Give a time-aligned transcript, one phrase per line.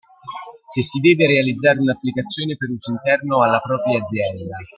[0.63, 4.57] Se si deve realizzare un'applicazione per uso interno alla propria azienda.